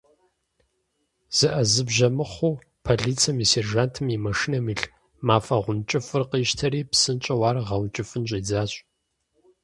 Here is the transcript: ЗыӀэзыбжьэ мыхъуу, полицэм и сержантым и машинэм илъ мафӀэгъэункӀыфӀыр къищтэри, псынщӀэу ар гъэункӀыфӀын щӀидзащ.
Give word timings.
ЗыӀэзыбжьэ 1.37 2.07
мыхъуу, 2.17 2.61
полицэм 2.85 3.37
и 3.43 3.45
сержантым 3.51 4.07
и 4.15 4.17
машинэм 4.25 4.65
илъ 4.73 4.87
мафӀэгъэункӀыфӀыр 5.27 6.23
къищтэри, 6.29 6.81
псынщӀэу 6.91 7.43
ар 7.49 7.57
гъэункӀыфӀын 7.67 8.23
щӀидзащ. 8.29 8.71